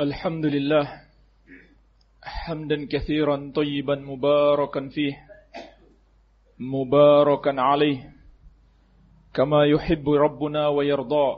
[0.00, 0.88] الحمد لله
[2.22, 5.16] حمدا كثيرا طيبا مباركا فيه
[6.58, 8.10] مباركا عليه
[9.34, 11.36] كما يحب ربنا ويرضى.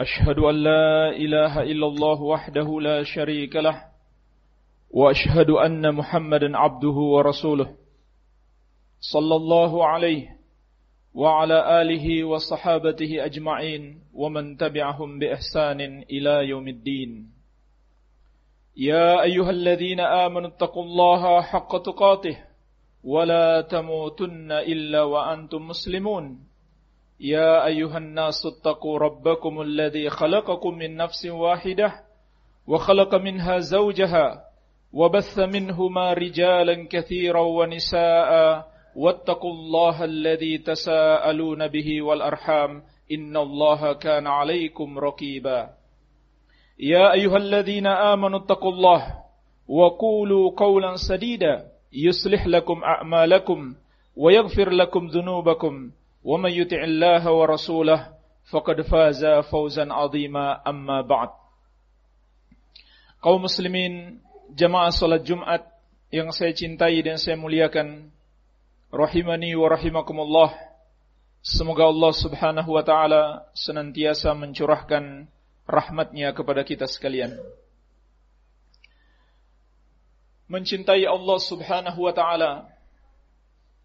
[0.00, 3.82] أشهد أن لا إله إلا الله وحده لا شريك له
[4.90, 7.76] وأشهد أن محمدا عبده ورسوله.
[9.12, 10.28] صلى الله عليه
[11.14, 15.80] وعلى آله وصحابته أجمعين ومن تبعهم بإحسان
[16.10, 17.30] إلى يوم الدين.
[18.76, 22.38] يا أيها الذين آمنوا اتقوا الله حق تقاته
[23.04, 26.38] ولا تموتن إلا وأنتم مسلمون.
[27.20, 31.92] يا أيها الناس اتقوا ربكم الذي خلقكم من نفس واحدة
[32.66, 34.44] وخلق منها زوجها
[34.92, 38.30] وبث منهما رجالا كثيرا ونساء
[38.96, 45.70] واتقوا الله الذي تساءلون به والأرحام إن الله كان عليكم رقيبا.
[46.78, 49.02] يا أيها الذين آمنوا اتقوا الله
[49.68, 53.74] وقولوا قولا سديدا يصلح لكم أعمالكم
[54.16, 55.74] ويغفر لكم ذنوبكم
[56.24, 58.00] ومن يطع الله ورسوله
[58.50, 60.62] فقد فاز فوزا عظيما.
[60.68, 61.30] أما بعد
[63.24, 64.20] kaum muslimin
[64.52, 65.64] jamaah salat Jumat
[66.12, 68.12] yang saya cintai dan saya muliakan
[68.92, 70.50] rahimani wa rahimakumullah.
[71.44, 75.28] Semoga Allah Subhanahu wa taala senantiasa mencurahkan
[75.68, 77.36] rahmatnya kepada kita sekalian.
[80.48, 82.68] Mencintai Allah Subhanahu wa taala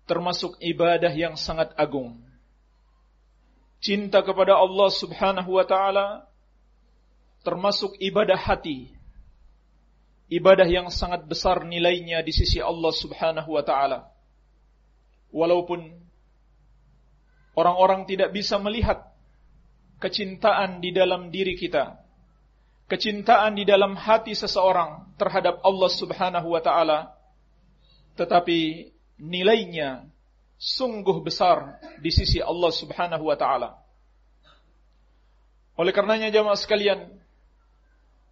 [0.08, 2.16] termasuk ibadah yang sangat agung.
[3.84, 6.28] Cinta kepada Allah Subhanahu wa taala
[7.44, 8.92] termasuk ibadah hati.
[10.32, 14.08] Ibadah yang sangat besar nilainya di sisi Allah Subhanahu wa taala
[15.30, 15.90] walaupun
[17.58, 19.10] orang-orang tidak bisa melihat
[20.00, 22.00] kecintaan di dalam diri kita,
[22.88, 27.14] kecintaan di dalam hati seseorang terhadap Allah Subhanahu wa taala,
[28.16, 30.08] tetapi nilainya
[30.56, 33.76] sungguh besar di sisi Allah Subhanahu wa taala.
[35.80, 37.08] Oleh karenanya jamaah sekalian,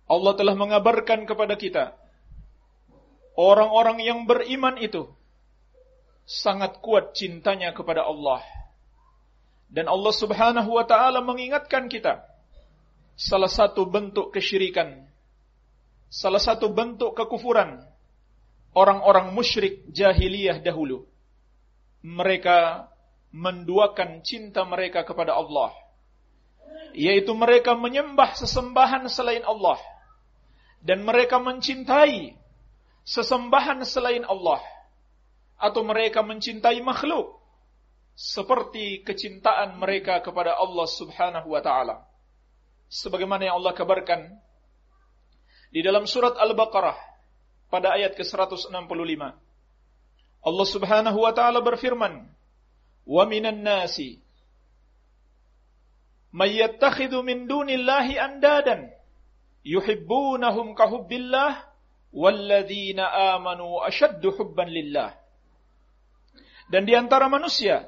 [0.08, 1.96] Allah telah mengabarkan kepada kita
[3.38, 5.12] orang-orang yang beriman itu
[6.28, 8.44] sangat kuat cintanya kepada Allah.
[9.72, 12.28] Dan Allah Subhanahu wa taala mengingatkan kita
[13.16, 15.08] salah satu bentuk kesyirikan,
[16.12, 17.80] salah satu bentuk kekufuran
[18.76, 21.08] orang-orang musyrik jahiliyah dahulu.
[22.04, 22.88] Mereka
[23.32, 25.72] menduakan cinta mereka kepada Allah,
[26.92, 29.80] yaitu mereka menyembah sesembahan selain Allah
[30.84, 32.38] dan mereka mencintai
[33.04, 34.62] sesembahan selain Allah
[35.58, 37.38] atau mereka mencintai makhluk
[38.18, 42.02] seperti kecintaan mereka kepada Allah Subhanahu wa taala.
[42.90, 44.34] Sebagaimana yang Allah kabarkan
[45.70, 46.98] di dalam surat Al-Baqarah
[47.70, 48.74] pada ayat ke-165.
[50.42, 52.26] Allah Subhanahu wa taala berfirman,
[53.06, 54.18] "Wa minan nasi
[56.34, 58.90] may yattakhidhu min dunillahi andadan
[59.62, 61.70] yuhibbunahum ka hubbillah
[62.16, 65.27] walladzina amanu ashaddu hubban lillah."
[66.68, 67.88] Dan di antara manusia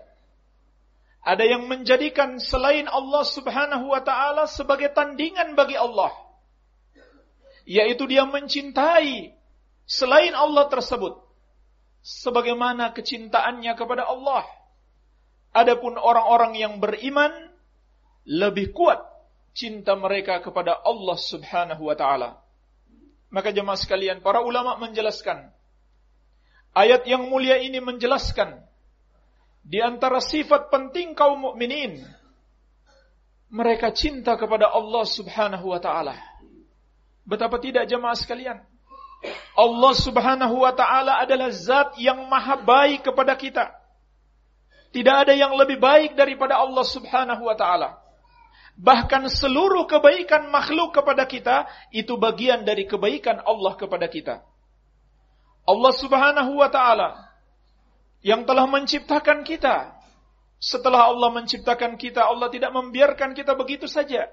[1.20, 6.16] ada yang menjadikan selain Allah Subhanahu wa taala sebagai tandingan bagi Allah.
[7.68, 9.36] Yaitu dia mencintai
[9.84, 11.20] selain Allah tersebut
[12.00, 14.48] sebagaimana kecintaannya kepada Allah.
[15.52, 17.52] Adapun orang-orang yang beriman
[18.24, 19.02] lebih kuat
[19.52, 22.40] cinta mereka kepada Allah Subhanahu wa taala.
[23.30, 25.52] Maka jemaah sekalian, para ulama menjelaskan
[26.74, 28.69] ayat yang mulia ini menjelaskan
[29.64, 32.02] di antara sifat penting kaum mukminin
[33.50, 36.16] mereka cinta kepada Allah Subhanahu wa taala.
[37.26, 38.62] Betapa tidak jemaah sekalian?
[39.58, 43.66] Allah Subhanahu wa taala adalah zat yang maha baik kepada kita.
[44.90, 48.02] Tidak ada yang lebih baik daripada Allah Subhanahu wa taala.
[48.80, 54.42] Bahkan seluruh kebaikan makhluk kepada kita itu bagian dari kebaikan Allah kepada kita.
[55.68, 57.29] Allah Subhanahu wa taala
[58.20, 59.96] yang telah menciptakan kita.
[60.60, 64.28] Setelah Allah menciptakan kita, Allah tidak membiarkan kita begitu saja.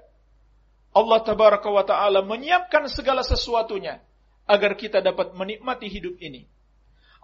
[0.91, 4.03] Allah tabaraka wa taala menyiapkan segala sesuatunya
[4.49, 6.49] agar kita dapat menikmati hidup ini.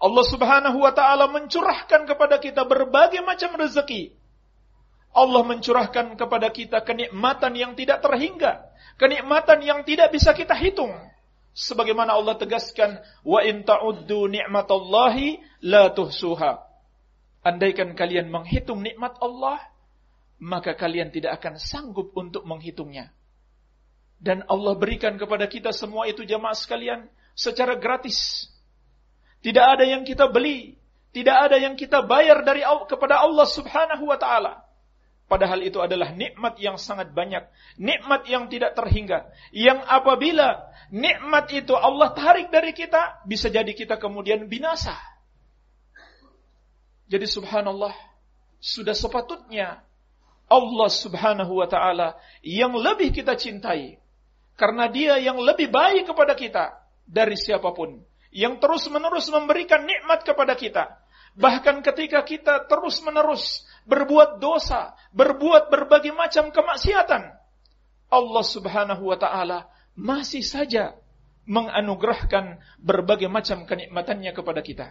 [0.02, 4.14] Allah Subhanahu wa taala mencurahkan kepada kita berbagai macam rezeki.
[5.12, 10.92] Allah mencurahkan kepada kita kenikmatan yang tidak terhingga, kenikmatan yang tidak bisa kita hitung.
[11.52, 16.64] Sebagaimana Allah tegaskan, wa in ta'uddu ni'matallahi la tuhsuha.
[17.44, 19.60] Andaikan kalian menghitung nikmat Allah,
[20.40, 23.12] maka kalian tidak akan sanggup untuk menghitungnya.
[24.16, 28.48] Dan Allah berikan kepada kita semua itu jamaah sekalian secara gratis.
[29.43, 30.78] Tidak ada yang kita beli,
[31.12, 34.71] tidak ada yang kita bayar dari kepada Allah Subhanahu wa taala.
[35.32, 37.40] Padahal itu adalah nikmat yang sangat banyak,
[37.81, 39.32] nikmat yang tidak terhingga.
[39.49, 44.93] Yang apabila nikmat itu Allah tarik dari kita, bisa jadi kita kemudian binasa.
[47.08, 47.96] Jadi subhanallah,
[48.61, 49.81] sudah sepatutnya
[50.52, 53.96] Allah Subhanahu wa taala yang lebih kita cintai
[54.61, 56.76] karena dia yang lebih baik kepada kita
[57.08, 60.93] dari siapa pun yang terus-menerus memberikan nikmat kepada kita
[61.32, 67.23] bahkan ketika kita terus-menerus berbuat dosa berbuat berbagai macam kemaksiatan
[68.12, 70.96] Allah Subhanahu wa taala masih saja
[71.49, 74.87] menganugerahkan berbagai macam kenikmatannya kepada kita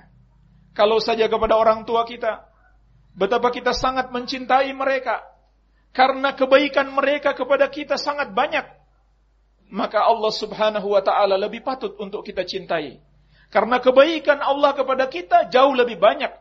[0.76, 2.48] kalau saja kepada orang tua kita
[3.16, 5.32] betapa kita sangat mencintai mereka
[5.92, 8.64] karena kebaikan mereka kepada kita sangat banyak,
[9.76, 13.04] maka Allah Subhanahu wa taala lebih patut untuk kita cintai.
[13.52, 16.32] Karena kebaikan Allah kepada kita jauh lebih banyak.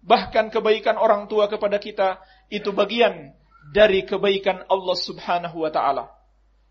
[0.00, 3.36] Bahkan kebaikan orang tua kepada kita itu bagian
[3.70, 6.08] dari kebaikan Allah Subhanahu wa taala.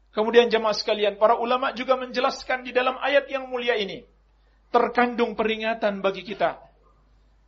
[0.10, 4.02] Kemudian jemaah sekalian, para ulama juga menjelaskan di dalam ayat yang mulia ini
[4.74, 6.58] terkandung peringatan bagi kita.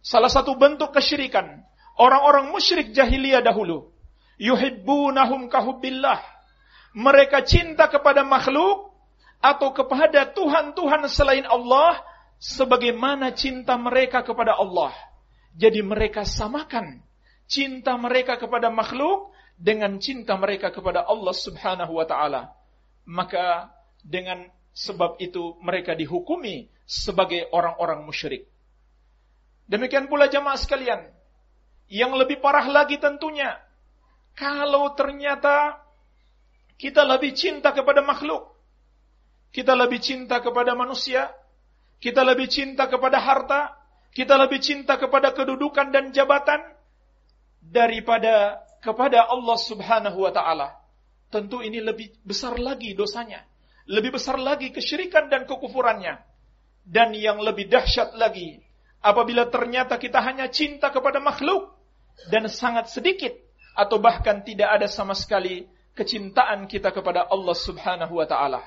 [0.02, 1.62] Salah satu bentuk kesyirikan
[1.98, 3.90] orang-orang musyrik jahiliyah dahulu
[4.42, 6.22] yuhibbunahum kahubbillah.
[6.98, 8.94] Mereka cinta kepada makhluk
[9.42, 12.02] atau kepada Tuhan-Tuhan selain Allah
[12.42, 14.92] sebagaimana cinta mereka kepada Allah.
[15.56, 17.04] Jadi mereka samakan
[17.48, 22.56] cinta mereka kepada makhluk dengan cinta mereka kepada Allah Subhanahu wa taala.
[23.04, 23.70] Maka
[24.02, 28.48] dengan sebab itu mereka dihukumi sebagai orang-orang musyrik.
[29.68, 31.12] Demikian pula jamaah sekalian,
[31.92, 33.60] yang lebih parah lagi tentunya
[34.36, 35.80] kalau ternyata
[36.80, 38.52] kita lebih cinta kepada makhluk,
[39.52, 41.30] kita lebih cinta kepada manusia,
[42.00, 43.76] kita lebih cinta kepada harta,
[44.12, 46.60] kita lebih cinta kepada kedudukan dan jabatan
[47.64, 50.76] daripada kepada Allah Subhanahu wa taala.
[51.32, 53.48] Tentu ini lebih besar lagi dosanya,
[53.88, 56.20] lebih besar lagi kesyirikan dan kekufurannya.
[56.82, 58.60] Dan yang lebih dahsyat lagi,
[59.00, 61.72] apabila ternyata kita hanya cinta kepada makhluk
[62.28, 63.32] dan sangat sedikit
[63.78, 68.60] atau bahkan tidak ada sama sekali kecintaan kita kepada Allah Subhanahu wa taala.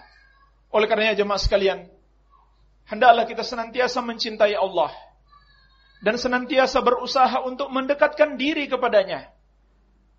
[0.73, 1.85] Oleh karenanya jemaah sekalian,
[2.89, 4.95] hendaklah kita senantiasa mencintai Allah
[6.05, 9.33] dan senantiasa berusaha untuk mendekatkan diri kepadanya.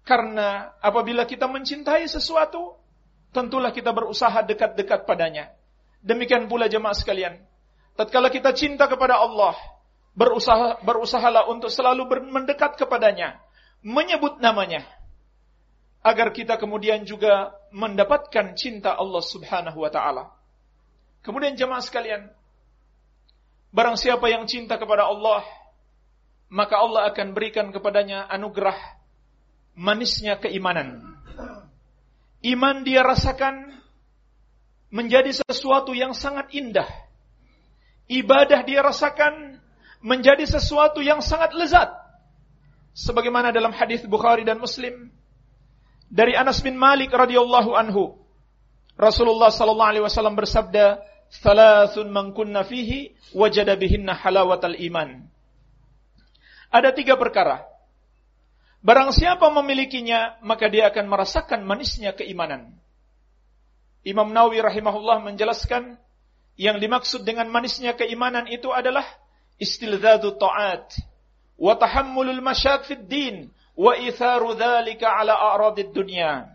[0.02, 2.74] Karena apabila kita mencintai sesuatu,
[3.30, 5.54] tentulah kita berusaha dekat-dekat padanya.
[6.02, 7.38] Demikian pula jemaah sekalian,
[7.94, 9.54] tatkala kita cinta kepada Allah,
[10.18, 13.38] berusaha berusahalah untuk selalu mendekat kepadanya
[13.86, 14.82] menyebut namanya
[16.02, 20.34] agar kita kemudian juga mendapatkan cinta Allah Subhanahu wa taala.
[21.22, 22.30] Kemudian jemaah sekalian,
[23.74, 25.42] barang siapa yang cinta kepada Allah,
[26.50, 28.78] maka Allah akan berikan kepadanya anugerah
[29.76, 31.04] manisnya keimanan.
[32.46, 33.74] Iman dia rasakan
[34.94, 36.88] menjadi sesuatu yang sangat indah.
[38.06, 39.58] Ibadah dia rasakan
[40.06, 41.90] menjadi sesuatu yang sangat lezat
[42.96, 45.12] sebagaimana dalam hadis Bukhari dan Muslim
[46.08, 48.16] dari Anas bin Malik radhiyallahu anhu
[48.96, 51.04] Rasulullah sallallahu alaihi wasallam bersabda
[51.44, 55.28] thalathun man kunna fihi wajada bihinna halawatal iman
[56.76, 57.64] ada tiga perkara
[58.84, 62.76] barang siapa memilikinya maka dia akan merasakan manisnya keimanan
[64.06, 65.98] Imam Nawawi rahimahullah menjelaskan
[66.62, 69.04] yang dimaksud dengan manisnya keimanan itu adalah
[69.58, 71.02] istilzadu ta'at
[71.58, 73.36] wa tahammulul masyad fid din
[73.74, 76.48] wa itharu dzalika ala a'radid dunya.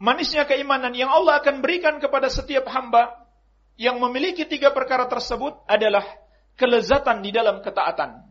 [0.00, 3.28] Manisnya keimanan yang Allah akan berikan kepada setiap hamba
[3.76, 6.06] yang memiliki tiga perkara tersebut adalah
[6.56, 8.24] kelezatan di dalam ketaatan.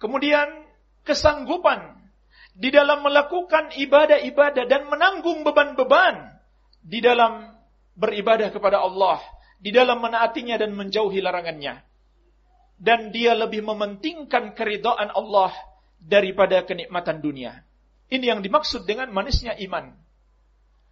[0.00, 0.64] Kemudian
[1.04, 2.00] kesanggupan
[2.56, 6.40] di dalam melakukan ibadah-ibadah dan menanggung beban-beban
[6.80, 7.52] di dalam
[7.94, 9.20] beribadah kepada Allah,
[9.60, 11.84] di dalam menaatinya dan menjauhi larangannya
[12.80, 15.52] dan dia lebih mementingkan keridhaan Allah
[16.00, 17.60] daripada kenikmatan dunia.
[18.08, 19.92] Ini yang dimaksud dengan manisnya iman.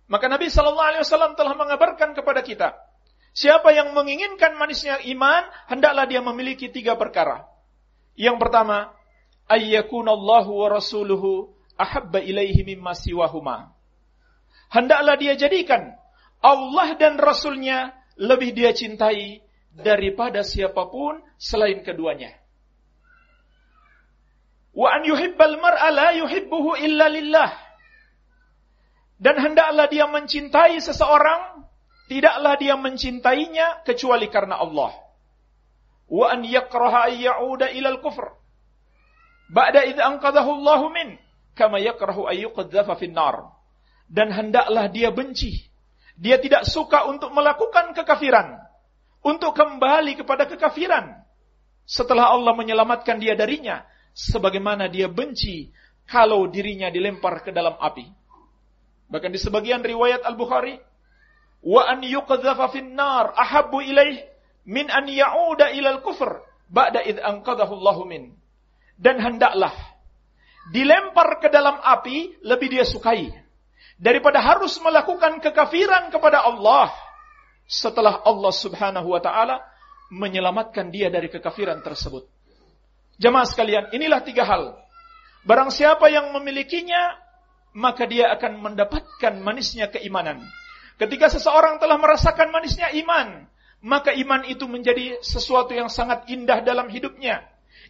[0.07, 2.77] Maka Nabi Shallallahu Alaihi Wasallam telah mengabarkan kepada kita,
[3.33, 7.49] siapa yang menginginkan manisnya iman, hendaklah dia memiliki tiga perkara.
[8.15, 8.93] Yang pertama,
[9.49, 11.49] ayyakunallahu wa rasuluhu
[11.81, 13.73] ahabba ilaihi mimma siwahuma.
[14.69, 15.97] Hendaklah dia jadikan
[16.45, 19.41] Allah dan Rasulnya lebih dia cintai
[19.73, 22.37] daripada siapa pun selain keduanya.
[24.77, 27.51] Wa an yuhibbal mar'a la yuhibbuhu illa lillah.
[29.19, 31.67] Dan hendaklah dia mencintai seseorang,
[32.07, 34.95] tidaklah dia mencintainya kecuali karena Allah.
[36.07, 38.39] Wa an yakraha ay ya'uda ilal kufr.
[39.49, 41.09] Ba'da idh anqadhahu Allah min,
[41.57, 43.49] kama yakrahu ay yuqadzafa finnar.
[44.09, 45.69] Dan hendaklah dia benci.
[46.17, 48.61] Dia tidak suka untuk melakukan kekafiran.
[49.25, 51.25] Untuk kembali kepada kekafiran.
[51.89, 53.85] Setelah Allah menyelamatkan dia darinya.
[54.17, 55.71] Sebagaimana dia benci
[56.09, 58.09] kalau dirinya dilempar ke dalam api.
[59.09, 60.77] Bahkan di sebagian riwayat Al-Bukhari,
[61.65, 64.25] wa an yuqdhafa finnar ahabbu ilaih
[64.69, 68.37] min an ya'uda ilal kufr ba'da id anqadhahu Allahu min.
[68.99, 69.73] Dan hendaklah
[70.75, 73.31] dilempar ke dalam api lebih dia sukai
[73.97, 76.91] daripada harus melakukan kekafiran kepada Allah
[77.65, 79.63] setelah Allah Subhanahu wa taala
[80.09, 82.25] menyelamatkan dia dari kekafiran tersebut.
[83.19, 84.79] Jemaah sekalian, inilah tiga hal.
[85.45, 87.19] Barang siapa yang memilikinya,
[87.77, 90.41] maka dia akan mendapatkan manisnya keimanan.
[90.97, 93.47] Ketika seseorang telah merasakan manisnya iman,
[93.83, 97.47] maka iman itu menjadi sesuatu yang sangat indah dalam hidupnya.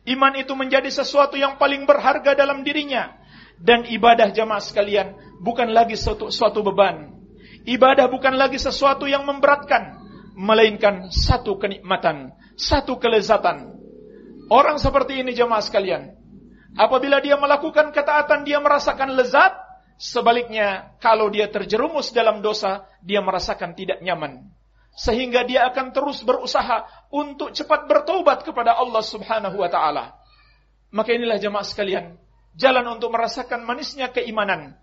[0.08, 3.12] Iman itu menjadi sesuatu yang paling berharga dalam dirinya.
[3.60, 5.12] Dan ibadah jamaah sekalian
[5.44, 7.12] bukan lagi suatu, suatu beban.
[7.68, 10.00] Ibadah bukan lagi sesuatu yang memberatkan.
[10.38, 13.74] Melainkan satu kenikmatan, satu kelezatan.
[14.48, 16.14] Orang seperti ini jamaah sekalian.
[16.78, 19.50] Apabila dia melakukan ketaatan, dia merasakan lezat.
[19.98, 24.46] Sebaliknya, kalau dia terjerumus dalam dosa, dia merasakan tidak nyaman.
[24.98, 26.82] Sehingga dia akan terus berusaha
[27.14, 30.18] untuk cepat bertobat kepada Allah subhanahu wa ta'ala.
[30.90, 32.18] Maka inilah jemaah sekalian,
[32.58, 34.74] jalan untuk merasakan manisnya keimanan.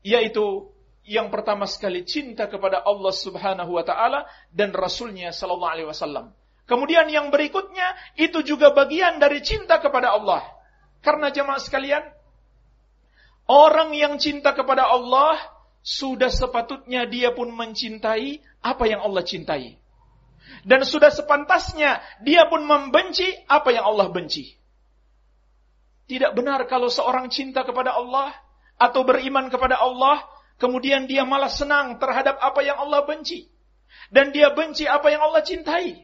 [0.00, 0.72] Yaitu
[1.04, 6.32] yang pertama sekali cinta kepada Allah subhanahu wa ta'ala dan Rasulnya sallallahu alaihi wasallam.
[6.64, 10.42] Kemudian yang berikutnya, itu juga bagian dari cinta kepada Allah.
[11.04, 12.02] Karena jemaah sekalian,
[13.46, 15.38] Orang yang cinta kepada Allah
[15.86, 19.78] sudah sepatutnya dia pun mencintai apa yang Allah cintai.
[20.66, 24.58] Dan sudah sepantasnya dia pun membenci apa yang Allah benci.
[26.10, 28.34] Tidak benar kalau seorang cinta kepada Allah
[28.74, 30.26] atau beriman kepada Allah,
[30.58, 33.46] kemudian dia malah senang terhadap apa yang Allah benci.
[34.10, 36.02] Dan dia benci apa yang Allah cintai.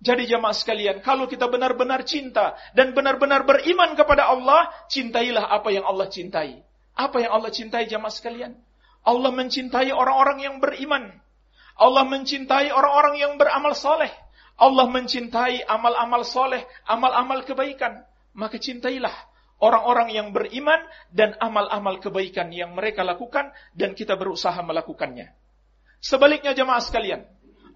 [0.00, 5.84] Jadi jamaah sekalian, kalau kita benar-benar cinta dan benar-benar beriman kepada Allah, cintailah apa yang
[5.84, 6.69] Allah cintai.
[7.00, 8.52] Apa yang Allah cintai jamaah sekalian?
[9.00, 11.08] Allah mencintai orang-orang yang beriman.
[11.80, 14.12] Allah mencintai orang-orang yang beramal soleh.
[14.60, 18.04] Allah mencintai amal-amal soleh, amal-amal kebaikan.
[18.36, 19.16] Maka cintailah
[19.64, 25.32] orang-orang yang beriman dan amal-amal kebaikan yang mereka lakukan dan kita berusaha melakukannya.
[26.04, 27.24] Sebaliknya jemaah sekalian,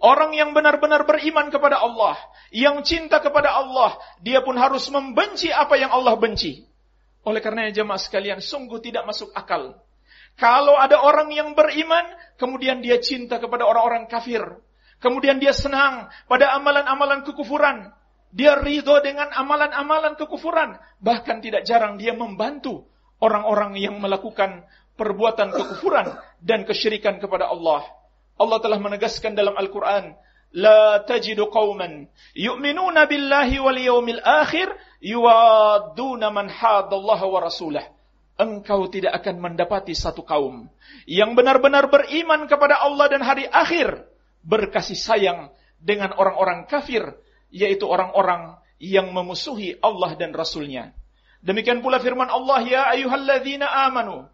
[0.05, 2.19] Orang yang benar-benar beriman kepada Allah,
[2.53, 6.67] yang cinta kepada Allah, dia pun harus membenci apa yang Allah benci.
[7.25, 9.81] Oleh karenanya jemaah sekalian, sungguh tidak masuk akal.
[10.37, 12.05] Kalau ada orang yang beriman,
[12.37, 14.43] kemudian dia cinta kepada orang-orang kafir.
[14.99, 17.93] Kemudian dia senang pada amalan-amalan kekufuran.
[18.35, 20.75] Dia ridho dengan amalan-amalan kekufuran.
[20.99, 22.89] Bahkan tidak jarang dia membantu
[23.23, 24.67] orang-orang yang melakukan
[24.99, 27.87] perbuatan kekufuran dan kesyirikan kepada Allah.
[28.35, 30.19] Allah telah menegaskan dalam Al-Quran,
[30.55, 32.07] La tajidu qawman
[32.39, 34.23] yu'minuna billahi wal yawmil
[35.05, 37.85] akhir yuwadduna man hadallaha wa rasulah.
[38.35, 40.67] Engkau tidak akan mendapati satu kaum
[41.07, 44.11] yang benar-benar beriman kepada Allah dan hari akhir,
[44.43, 47.15] berkasih sayang dengan orang-orang kafir,
[47.55, 50.91] yaitu orang-orang yang memusuhi Allah dan Rasulnya.
[51.47, 54.27] Demikian pula firman Allah, Ya ayuhalladzina amanu,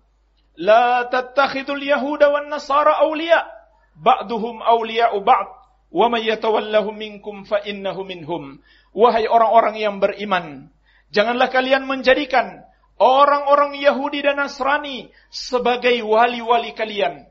[0.56, 3.60] La tattakhidul yahuda wan nasara awliya'
[4.00, 5.48] ba'duhum awliya'u ba'd
[5.90, 8.62] wa may yatawallahum minkum fa innahu minhum
[8.97, 10.70] wahai orang-orang yang beriman
[11.11, 12.64] janganlah kalian menjadikan
[13.00, 17.26] orang-orang Yahudi dan Nasrani sebagai wali-wali kalian.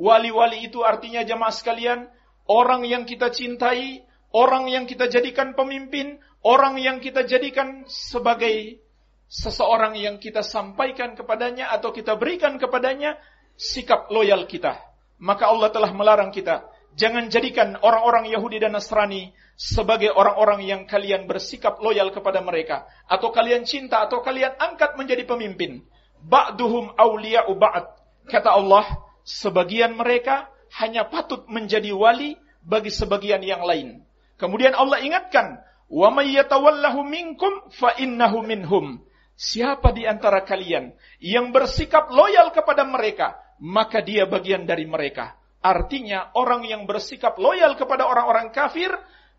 [0.00, 2.08] Wali-wali itu artinya jemaah sekalian
[2.48, 4.00] orang yang kita cintai
[4.32, 8.80] orang yang kita jadikan pemimpin orang yang kita jadikan sebagai
[9.28, 13.20] seseorang yang kita sampaikan kepadanya atau kita berikan kepadanya
[13.60, 14.80] sikap loyal kita.
[15.20, 16.64] Maka Allah telah melarang kita
[17.00, 23.32] jangan jadikan orang-orang Yahudi dan Nasrani sebagai orang-orang yang kalian bersikap loyal kepada mereka atau
[23.32, 25.80] kalian cinta atau kalian angkat menjadi pemimpin.
[26.20, 27.88] Ba'duhum awliya'u ba'd.
[28.28, 28.84] Kata Allah,
[29.24, 34.04] sebagian mereka hanya patut menjadi wali bagi sebagian yang lain.
[34.36, 39.00] Kemudian Allah ingatkan, "Wa may yatawallahu minkum fa innahu minhum."
[39.40, 45.39] Siapa di antara kalian yang bersikap loyal kepada mereka, maka dia bagian dari mereka.
[45.60, 48.88] Artinya orang yang bersikap loyal kepada orang-orang kafir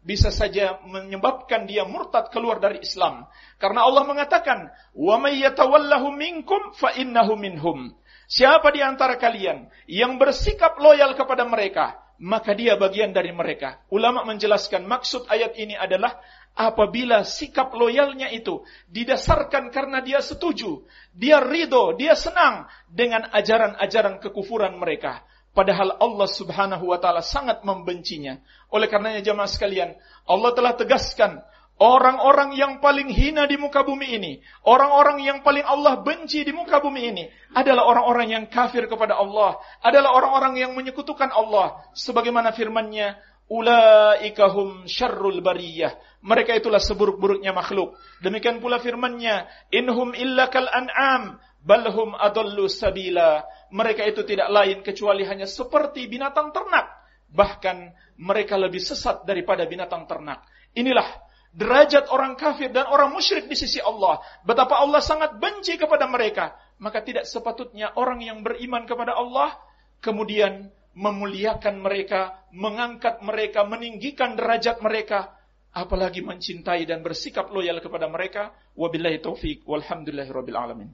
[0.01, 3.25] bisa saja menyebabkan dia murtad keluar dari Islam.
[3.62, 7.94] Karena Allah mengatakan, "Wa may yatawallahu minkum fa innahu minhum."
[8.32, 13.82] Siapa di antara kalian yang bersikap loyal kepada mereka, maka dia bagian dari mereka.
[13.90, 16.22] Ulama menjelaskan maksud ayat ini adalah
[16.54, 24.78] apabila sikap loyalnya itu didasarkan karena dia setuju, dia ridho, dia senang dengan ajaran-ajaran kekufuran
[24.78, 25.25] mereka.
[25.51, 28.39] Padahal Allah subhanahu wa ta'ala sangat membencinya.
[28.72, 31.43] Oleh karenanya jamaah sekalian, Allah telah tegaskan
[31.81, 34.38] Orang-orang yang paling hina di muka bumi ini,
[34.70, 37.25] orang-orang yang paling Allah benci di muka bumi ini
[37.58, 43.17] adalah orang-orang yang kafir kepada Allah, adalah orang-orang yang menyekutukan Allah sebagaimana firman-Nya,
[43.50, 45.98] ulaikahum syarrul bariyah.
[46.22, 47.98] Mereka itulah seburuk-buruknya makhluk.
[48.22, 53.46] Demikian pula firman-Nya, inhum illa kal an'am balhum adallu sabila.
[53.72, 56.91] Mereka itu tidak lain kecuali hanya seperti binatang ternak.
[57.32, 57.77] Bahkan
[58.20, 60.44] mereka lebih sesat daripada binatang ternak.
[60.75, 61.08] Inilah
[61.51, 64.20] derajat orang kafir dan orang musyrik di sisi Allah.
[64.44, 66.51] Betapa Allah sangat benci kepada mereka.
[66.82, 69.56] Maka tidak sepatutnya orang yang beriman kepada Allah
[70.01, 75.32] kemudian memuliakan mereka, mengangkat mereka, meninggikan derajat mereka,
[75.72, 78.51] apalagi mencintai dan bersikap loyal kepada mereka.
[78.75, 80.91] Wabillahi taufik walhamdulillahirabbil alamin.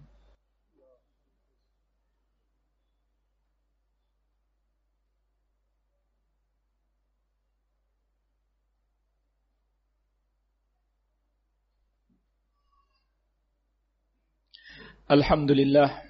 [15.07, 16.03] Alhamdulillah.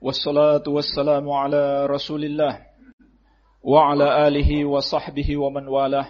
[0.00, 2.64] Wassalatu wassalamu ala rasulillah
[3.60, 6.08] Wa ala alihi wa sahbihi wa man walah.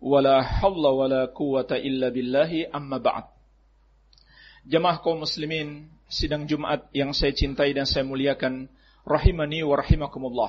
[0.00, 3.28] Wala hawla wala quwata illa billahi amma ba'd.
[5.04, 8.64] Kaum muslimin Sidang Jumat yang saya cintai dan saya muliakan
[9.04, 10.48] Rahimani wa rahimakumullah.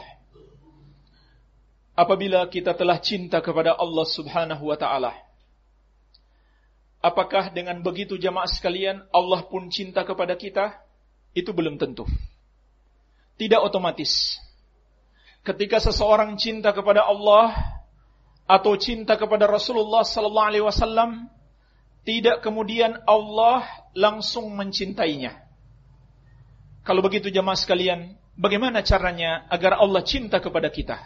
[1.91, 5.11] Apabila kita telah cinta kepada Allah subhanahu wa ta'ala
[7.01, 10.77] Apakah dengan begitu jamaah sekalian Allah pun cinta kepada kita?
[11.33, 12.05] Itu belum tentu.
[13.41, 14.37] Tidak otomatis.
[15.41, 17.57] Ketika seseorang cinta kepada Allah
[18.45, 21.25] atau cinta kepada Rasulullah sallallahu alaihi wasallam,
[22.05, 23.65] tidak kemudian Allah
[23.97, 25.41] langsung mencintainya.
[26.85, 31.01] Kalau begitu jamaah sekalian, bagaimana caranya agar Allah cinta kepada kita?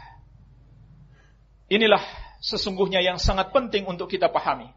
[1.71, 2.03] Inilah
[2.43, 4.67] sesungguhnya yang sangat penting untuk kita pahami.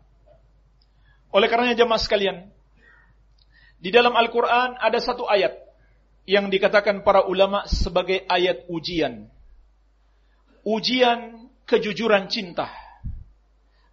[1.28, 2.48] Oleh karenanya jemaah sekalian,
[3.78, 5.54] di dalam Al-Quran ada satu ayat
[6.28, 9.28] yang dikatakan para ulama sebagai ayat ujian.
[10.66, 12.68] Ujian kejujuran cinta.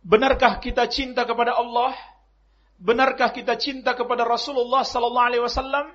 [0.03, 1.95] Benarkah kita cinta kepada Allah?
[2.75, 5.85] Benarkah kita cinta kepada Rasulullah sallallahu alaihi wasallam?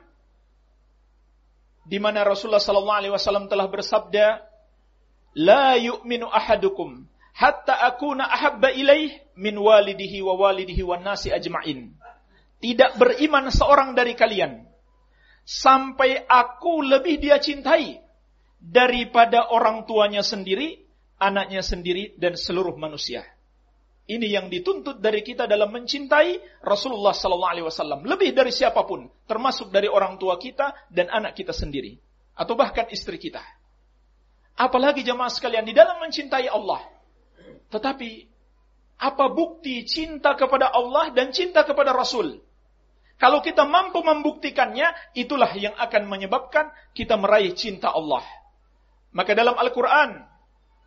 [1.85, 4.41] Di mana Rasulullah sallallahu alaihi wasallam telah bersabda,
[5.37, 7.05] "La yu'minu ahadukum
[7.41, 11.97] hatta akuna ahabba ilaih min walidihi wa walidihi wa nasi ajma'in.
[12.61, 14.69] Tidak beriman seorang dari kalian
[15.49, 17.97] sampai aku lebih dia cintai
[18.61, 20.85] daripada orang tuanya sendiri,
[21.17, 23.25] anaknya sendiri dan seluruh manusia.
[24.11, 29.89] Ini yang dituntut dari kita dalam mencintai Rasulullah wasallam lebih dari siapa pun, termasuk dari
[29.89, 31.97] orang tua kita dan anak kita sendiri
[32.37, 33.41] atau bahkan istri kita.
[34.61, 36.85] Apalagi jemaah sekalian di dalam mencintai Allah,
[37.71, 38.27] tetapi
[39.01, 42.43] apa bukti cinta kepada Allah dan cinta kepada Rasul?
[43.21, 48.25] Kalau kita mampu membuktikannya, itulah yang akan menyebabkan kita meraih cinta Allah.
[49.13, 50.25] Maka dalam Al-Quran,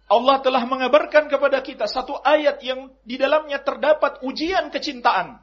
[0.10, 5.40] Allah telah mengabarkan kepada kita satu ayat yang di dalamnya terdapat ujian kecintaan.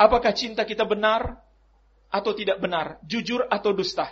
[0.00, 1.36] Apakah cinta kita benar
[2.08, 4.08] atau tidak benar, jujur atau dusta?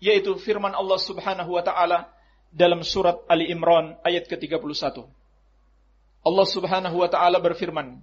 [0.00, 2.08] Yaitu firman Allah Subhanahu wa taala
[2.48, 5.21] dalam surat Ali Imran ayat ke-31.
[6.22, 7.98] Allah Subhanahu wa taala berfirman,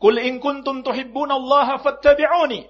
[0.00, 2.64] "Qul in kuntum tuhibbunallaha fattabi'uni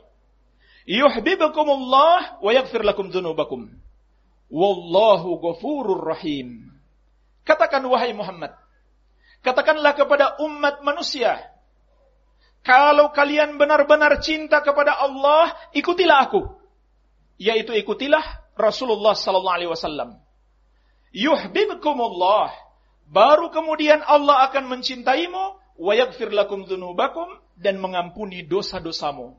[0.86, 3.70] yuhibbukumullah wa yaghfir lakum dzunubakum.
[4.50, 6.74] Wallahu ghafurur rahim."
[7.46, 8.50] Katakan wahai Muhammad,
[9.46, 11.38] katakanlah kepada umat manusia,
[12.66, 16.42] kalau kalian benar-benar cinta kepada Allah, ikutilah aku.
[17.38, 18.26] Yaitu ikutilah
[18.58, 20.18] Rasulullah sallallahu alaihi wasallam.
[21.14, 22.65] Yuhibbukumullah
[23.07, 25.45] Baru kemudian Allah akan mencintaimu,
[25.79, 29.38] wa yaghfir lakum dzunubakum dan mengampuni dosa-dosamu.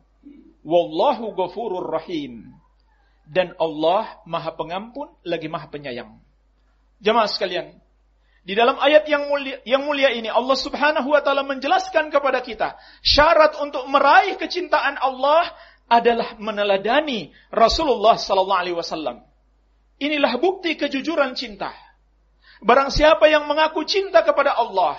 [0.64, 2.56] Wallahu ghafurur rahim.
[3.28, 6.16] Dan Allah Maha Pengampun lagi Maha Penyayang.
[7.04, 7.76] Jemaah sekalian,
[8.48, 12.80] di dalam ayat yang mulia, yang mulia ini Allah Subhanahu wa taala menjelaskan kepada kita
[13.04, 15.52] syarat untuk meraih kecintaan Allah
[15.92, 19.28] adalah meneladani Rasulullah sallallahu alaihi wasallam.
[20.00, 21.76] Inilah bukti kejujuran cinta.
[22.62, 24.98] Barang siapa yang mengaku cinta kepada Allah,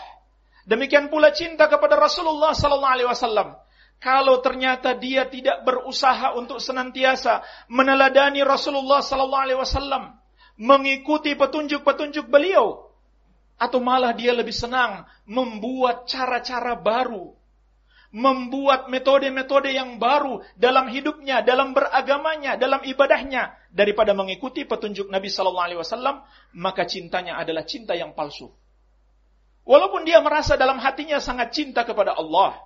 [0.67, 3.59] demikian pula cinta kepada Rasulullah sallallahu alaihi wasallam,
[3.99, 10.15] kalau ternyata dia tidak berusaha untuk senantiasa meneladani Rasulullah sallallahu alaihi wasallam,
[10.59, 12.91] mengikuti petunjuk-petunjuk beliau,
[13.59, 17.35] atau malah dia lebih senang membuat cara-cara baru,
[18.09, 25.67] membuat metode-metode yang baru dalam hidupnya, dalam beragamanya, dalam ibadahnya daripada mengikuti petunjuk Nabi sallallahu
[25.69, 26.25] alaihi wasallam,
[26.57, 28.49] maka cintanya adalah cinta yang palsu.
[29.69, 32.57] Walaupun dia merasa dalam hatinya sangat cinta kepada Allah,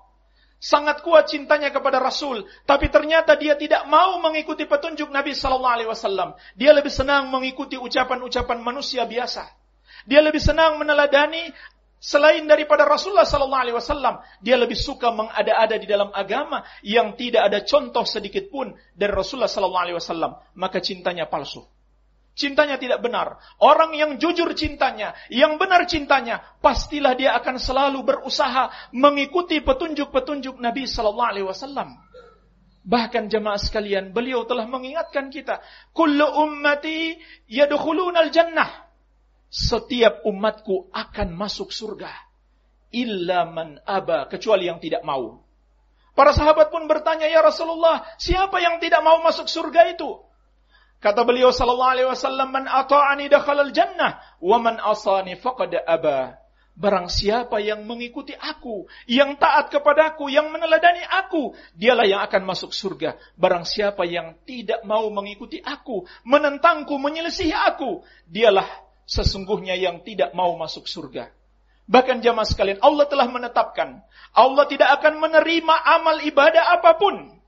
[0.62, 5.90] sangat kuat cintanya kepada Rasul, tapi ternyata dia tidak mau mengikuti petunjuk Nabi Sallallahu Alaihi
[5.90, 6.38] Wasallam.
[6.54, 9.50] Dia lebih senang mengikuti ucapan-ucapan manusia biasa.
[10.06, 11.50] Dia lebih senang meneladani
[12.02, 14.18] selain daripada Rasulullah Sallallahu Alaihi Wasallam.
[14.42, 19.46] Dia lebih suka mengada-ada di dalam agama yang tidak ada contoh sedikit pun dari Rasulullah
[19.46, 20.34] Sallallahu Alaihi Wasallam.
[20.58, 21.62] Maka cintanya palsu.
[22.32, 23.38] Cintanya tidak benar.
[23.60, 30.88] Orang yang jujur cintanya, yang benar cintanya, pastilah dia akan selalu berusaha mengikuti petunjuk-petunjuk Nabi
[30.88, 32.02] Sallallahu Alaihi Wasallam.
[32.82, 35.62] Bahkan jemaah sekalian, beliau telah mengingatkan kita,
[35.94, 37.14] "Kullu ummati
[37.46, 38.91] yadkhuluna al-jannah."
[39.52, 42.08] Setiap umatku akan masuk surga.
[42.88, 45.44] Illa man aba, kecuali yang tidak mau.
[46.16, 50.24] Para sahabat pun bertanya, "Ya Rasulullah, siapa yang tidak mau masuk surga itu?"
[51.04, 56.40] Kata beliau sallallahu alaihi wasallam, "Man ata'ani dakhalal jannah wa man asani faqad aba."
[56.72, 62.72] Barang siapa yang mengikuti aku, yang taat kepadaku, yang meneladani aku, dialah yang akan masuk
[62.72, 63.20] surga.
[63.36, 68.64] Barang siapa yang tidak mau mengikuti aku, menentangku, menyelisihi aku, dialah
[69.06, 71.30] sesungguhnya yang tidak mau masuk surga.
[71.90, 74.00] Bahkan jamaah sekalian, Allah telah menetapkan,
[74.32, 77.42] Allah tidak akan menerima amal ibadah apa pun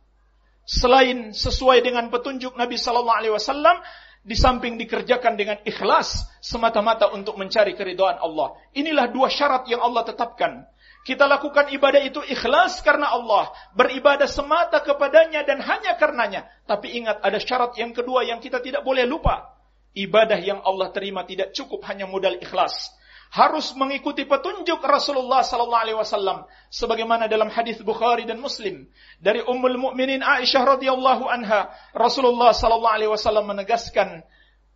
[0.67, 3.79] selain sesuai dengan petunjuk Nabi Sallallahu Alaihi Wasallam,
[4.25, 8.57] di samping dikerjakan dengan ikhlas semata-mata untuk mencari keridhaan Allah.
[8.73, 10.65] Inilah dua syarat yang Allah tetapkan.
[11.05, 16.49] Kita lakukan ibadah itu ikhlas karena Allah, beribadah semata kepadanya dan hanya karenanya.
[16.65, 19.54] Tapi ingat ada syarat yang kedua yang kita tidak boleh lupa.
[19.95, 22.91] Ibadah yang Allah terima tidak cukup hanya modal ikhlas
[23.35, 28.87] harus mengikuti petunjuk Rasulullah sallallahu alaihi wasallam sebagaimana dalam hadis Bukhari dan Muslim
[29.19, 34.23] dari Ummul Mukminin Aisyah radhiyallahu anha Rasulullah sallallahu alaihi wasallam menegaskan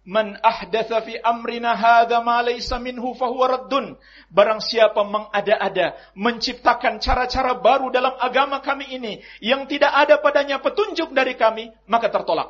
[0.09, 3.93] Man ahdatha fi amrina hadha ma laysa minhu fahuwa raddun.
[4.33, 11.13] Barang siapa mengada-ada, menciptakan cara-cara baru dalam agama kami ini yang tidak ada padanya petunjuk
[11.13, 12.49] dari kami, maka tertolak.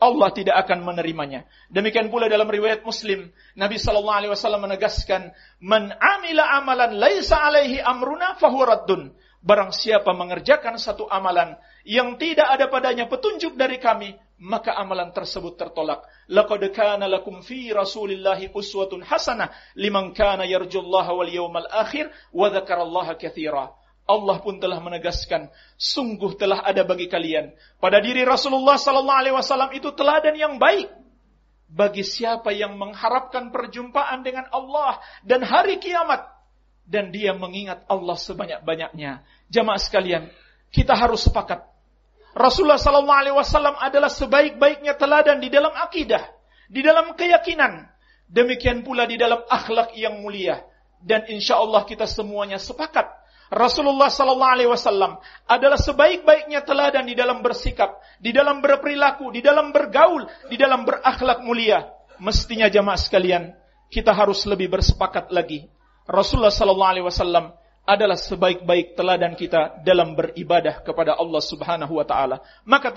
[0.00, 1.44] Allah tidak akan menerimanya.
[1.68, 5.28] Demikian pula dalam riwayat Muslim, Nabi sallallahu alaihi wasallam menegaskan,
[5.60, 12.44] "Man amila amalan laisa alaihi amruna fahuwa raddun." Barang siapa mengerjakan satu amalan yang tidak
[12.44, 16.04] ada padanya petunjuk dari kami, maka amalan tersebut tertolak.
[16.28, 23.16] Laqad kana lakum fi Rasulillahi uswatun hasanah liman kana yarjullaha wal yawmal akhir wa dzakarallaha
[23.16, 23.72] katsira.
[24.10, 25.46] Allah pun telah menegaskan,
[25.78, 30.90] sungguh telah ada bagi kalian pada diri Rasulullah sallallahu alaihi wasallam itu teladan yang baik
[31.70, 36.26] bagi siapa yang mengharapkan perjumpaan dengan Allah dan hari kiamat
[36.82, 39.22] dan dia mengingat Allah sebanyak-banyaknya.
[39.46, 40.26] Jamaah sekalian,
[40.74, 41.62] kita harus sepakat.
[42.34, 46.26] Rasulullah sallallahu alaihi wasallam adalah sebaik-baiknya teladan di dalam akidah,
[46.66, 47.86] di dalam keyakinan,
[48.26, 50.66] demikian pula di dalam akhlak yang mulia.
[51.00, 53.19] Dan insya Allah kita semuanya sepakat
[53.50, 55.18] Rasulullah sallallahu alaihi wasallam
[55.50, 61.42] adalah sebaik-baiknya teladan di dalam bersikap, di dalam berperilaku, di dalam bergaul, di dalam berakhlak
[61.42, 61.90] mulia.
[62.22, 63.50] Mestinya jamaah sekalian,
[63.90, 65.66] kita harus lebih bersepakat lagi.
[66.06, 67.50] Rasulullah sallallahu alaihi wasallam
[67.90, 72.38] adalah sebaik-baik teladan kita dalam beribadah kepada Allah Subhanahu wa taala.
[72.62, 72.94] Maka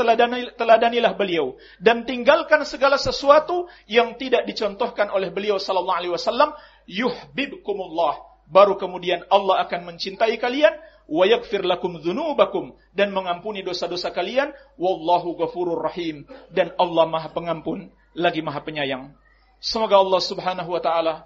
[0.53, 6.53] teladanilah beliau dan tinggalkan segala sesuatu yang tidak dicontohkan oleh beliau sallallahu alaihi wasallam.
[6.85, 10.77] Yuhibbukumullah baru kemudian Allah akan mencintai kalian.
[11.03, 14.53] Wa yaghfir lakum dzunubakum dan mengampuni dosa-dosa kalian.
[14.77, 16.29] Wallahu ghafurur rahim.
[16.53, 17.89] Dan Allah Maha Pengampun.
[18.13, 19.11] Lagi Maha Penyayang.
[19.57, 21.25] Semoga Allah Subhanahu wa taala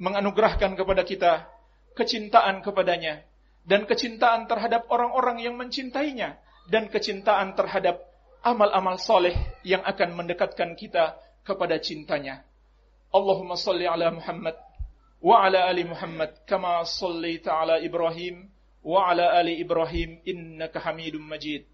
[0.00, 1.32] menganugerahkan kepada kita
[1.92, 3.22] kecintaan kepadanya
[3.68, 6.40] dan kecintaan terhadap orang-orang yang mencintainya
[6.72, 8.00] dan kecintaan terhadap
[8.42, 12.42] amal-amal soleh yang akan mendekatkan kita kepada cintanya.
[13.12, 14.56] Allahumma salli ala Muhammad
[15.22, 18.50] وعلى آل محمد كما صليت على إبراهيم
[18.82, 21.64] وعلى آل إبراهيم إنك حميد مجيد.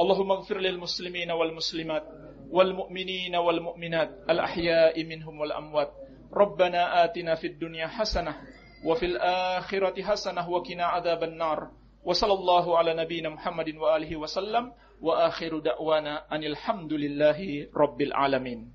[0.00, 2.04] اللهم اغفر للمسلمين والمسلمات
[2.50, 5.92] والمؤمنين والمؤمنات الأحياء منهم والأموات.
[6.32, 8.36] ربنا آتنا في الدنيا حسنة
[8.84, 11.70] وفي الآخرة حسنة وقنا عذاب النار.
[12.04, 14.72] وصلى الله على نبينا محمد وآله وسلم.
[15.00, 18.72] وآخر دعوانا أن الحمد لله رب العالمين.